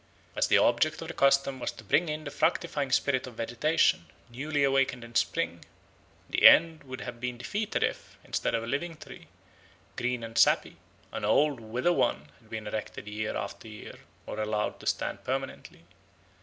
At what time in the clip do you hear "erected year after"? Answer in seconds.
12.65-13.67